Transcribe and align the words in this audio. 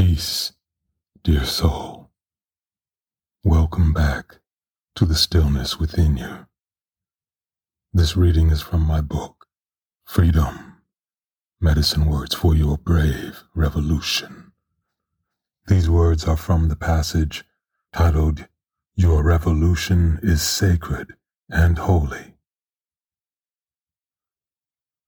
Peace, 0.00 0.52
dear 1.22 1.44
soul. 1.44 2.08
Welcome 3.44 3.92
back 3.92 4.38
to 4.94 5.04
the 5.04 5.14
stillness 5.14 5.78
within 5.78 6.16
you. 6.16 6.46
This 7.92 8.16
reading 8.16 8.48
is 8.48 8.62
from 8.62 8.80
my 8.80 9.02
book, 9.02 9.44
Freedom 10.06 10.76
Medicine 11.60 12.06
Words 12.06 12.34
for 12.34 12.54
Your 12.54 12.78
Brave 12.78 13.42
Revolution. 13.54 14.52
These 15.66 15.90
words 15.90 16.26
are 16.26 16.38
from 16.38 16.68
the 16.68 16.76
passage 16.76 17.44
titled, 17.92 18.46
Your 18.94 19.22
Revolution 19.22 20.18
is 20.22 20.40
Sacred 20.40 21.08
and 21.50 21.76
Holy. 21.76 22.36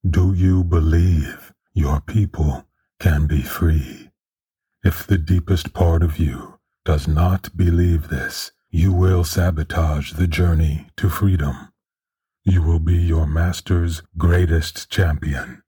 Do 0.06 0.34
you 0.34 0.62
believe 0.62 1.54
your 1.72 2.02
people 2.02 2.66
can 3.00 3.26
be 3.26 3.40
free? 3.40 4.11
If 4.84 5.06
the 5.06 5.18
deepest 5.18 5.74
part 5.74 6.02
of 6.02 6.18
you 6.18 6.58
does 6.84 7.06
not 7.06 7.56
believe 7.56 8.08
this, 8.08 8.50
you 8.68 8.92
will 8.92 9.22
sabotage 9.22 10.14
the 10.14 10.26
journey 10.26 10.88
to 10.96 11.08
freedom. 11.08 11.72
You 12.42 12.62
will 12.62 12.80
be 12.80 12.96
your 12.96 13.28
master's 13.28 14.02
greatest 14.18 14.90
champion. 14.90 15.62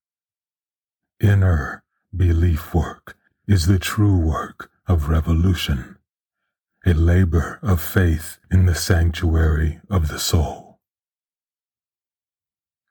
Inner 1.20 1.84
belief 2.16 2.74
work 2.74 3.16
is 3.46 3.66
the 3.66 3.78
true 3.78 4.19
work 4.19 4.70
of 4.88 5.08
revolution, 5.08 5.96
a 6.84 6.92
labor 6.92 7.60
of 7.62 7.80
faith 7.80 8.38
in 8.50 8.66
the 8.66 8.74
sanctuary 8.74 9.80
of 9.88 10.08
the 10.08 10.19
soul. 10.19 10.80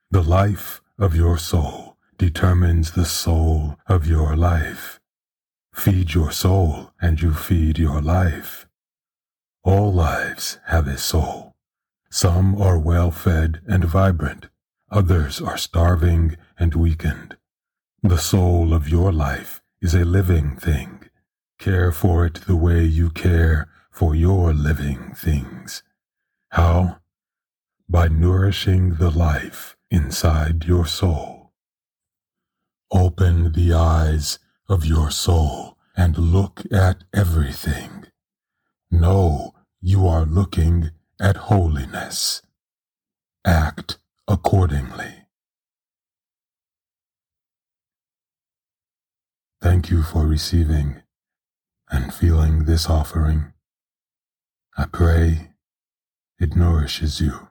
The 0.10 0.24
life 0.24 0.82
of 0.98 1.18
your 1.18 1.38
soul 1.38 1.98
determines 2.18 2.92
the 2.92 3.06
soul 3.06 3.76
of 3.88 4.08
your 4.08 4.38
life. 4.38 5.02
Feed 5.74 6.14
your 6.14 6.32
soul 6.32 6.92
and 7.02 7.22
you 7.22 7.34
feed 7.34 7.78
your 7.78 8.02
life. 8.02 8.68
All 9.64 9.92
lives 9.92 10.60
have 10.68 10.88
a 10.88 10.98
soul. 10.98 11.56
Some 12.10 12.62
are 12.62 12.78
well 12.78 13.12
fed 13.12 13.60
and 13.68 13.84
vibrant. 13.84 14.48
Others 14.92 15.42
are 15.42 15.58
starving 15.58 16.38
and 16.58 16.76
weakened. 16.76 17.38
The 18.02 18.18
soul 18.18 18.74
of 18.74 18.88
your 18.88 19.12
life 19.12 19.62
is 19.82 19.94
a 19.94 20.06
living 20.06 20.56
thing. 20.56 21.10
Care 21.60 21.92
for 21.92 22.26
it 22.26 22.42
the 22.46 22.56
way 22.56 22.84
you 22.84 23.10
care 23.10 23.68
for 23.92 24.14
your 24.16 24.54
living 24.54 25.14
things. 25.16 25.82
How? 26.50 27.00
By 27.90 28.10
nourishing 28.10 28.96
the 28.96 29.10
life 29.10 29.76
inside 29.90 30.66
your 30.66 30.86
soul. 30.86 31.52
Open 32.92 33.54
the 33.54 33.74
eyes 33.74 34.40
of 34.70 34.86
your 34.86 35.12
soul 35.12 35.73
and 35.96 36.18
look 36.18 36.64
at 36.72 37.04
everything. 37.14 38.06
Know 38.90 39.54
you 39.82 40.08
are 40.08 40.26
looking 40.26 40.92
at 41.20 41.38
holiness. 41.38 42.42
Act 43.46 43.98
accordingly. 44.28 45.26
Thank 49.62 49.90
you 49.90 50.04
for 50.04 50.26
receiving 50.26 51.04
and 51.90 52.14
feeling 52.14 52.66
this 52.66 52.90
offering. 52.90 53.54
I 54.78 54.86
pray 54.86 55.52
it 56.40 56.56
nourishes 56.56 57.22
you. 57.22 57.48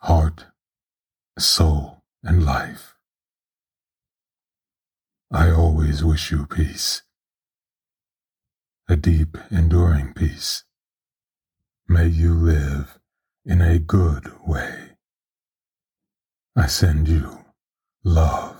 Heart, 0.00 0.46
soul, 1.38 2.02
and 2.22 2.44
life. 2.44 2.93
I 5.34 5.50
always 5.50 6.04
wish 6.04 6.30
you 6.30 6.46
peace. 6.46 7.02
A 8.88 8.94
deep, 8.94 9.36
enduring 9.50 10.14
peace. 10.14 10.62
May 11.88 12.06
you 12.06 12.34
live 12.34 13.00
in 13.44 13.60
a 13.60 13.80
good 13.80 14.30
way. 14.46 14.90
I 16.54 16.68
send 16.68 17.08
you 17.08 17.46
love. 18.04 18.53